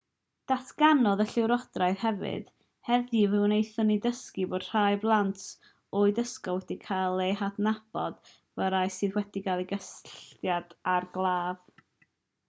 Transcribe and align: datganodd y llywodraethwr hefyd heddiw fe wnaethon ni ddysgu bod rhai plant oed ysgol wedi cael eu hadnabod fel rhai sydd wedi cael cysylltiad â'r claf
datganodd 0.51 1.19
y 1.25 1.25
llywodraethwr 1.31 1.83
hefyd 2.03 2.47
heddiw 2.89 3.27
fe 3.33 3.41
wnaethon 3.43 3.87
ni 3.89 3.97
ddysgu 4.05 4.47
bod 4.55 4.65
rhai 4.69 4.95
plant 5.05 5.43
oed 6.01 6.23
ysgol 6.25 6.57
wedi 6.63 6.79
cael 6.87 7.23
eu 7.27 7.37
hadnabod 7.43 8.19
fel 8.39 8.67
rhai 8.77 8.83
sydd 8.99 9.17
wedi 9.21 9.47
cael 9.51 9.65
cysylltiad 9.75 10.75
â'r 10.97 11.09
claf 11.19 11.65